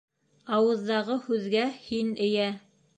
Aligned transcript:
Ауыҙҙағы 0.59 1.19
һүҙгә 1.29 1.69
һин 1.87 2.13
эйә 2.31 2.53